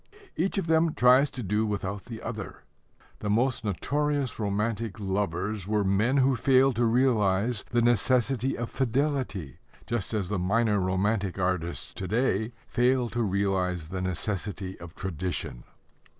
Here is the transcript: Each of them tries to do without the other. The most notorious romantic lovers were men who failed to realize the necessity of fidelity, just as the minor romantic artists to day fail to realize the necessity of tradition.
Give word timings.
Each 0.35 0.57
of 0.57 0.65
them 0.65 0.95
tries 0.95 1.29
to 1.29 1.43
do 1.43 1.63
without 1.63 2.05
the 2.05 2.23
other. 2.23 2.63
The 3.19 3.29
most 3.29 3.63
notorious 3.63 4.39
romantic 4.39 4.99
lovers 4.99 5.67
were 5.67 5.83
men 5.83 6.17
who 6.17 6.35
failed 6.35 6.75
to 6.77 6.85
realize 6.85 7.63
the 7.69 7.83
necessity 7.83 8.57
of 8.57 8.71
fidelity, 8.71 9.59
just 9.85 10.15
as 10.15 10.29
the 10.29 10.39
minor 10.39 10.79
romantic 10.79 11.37
artists 11.37 11.93
to 11.93 12.07
day 12.07 12.51
fail 12.65 13.09
to 13.09 13.21
realize 13.21 13.89
the 13.89 14.01
necessity 14.01 14.75
of 14.79 14.95
tradition. 14.95 15.65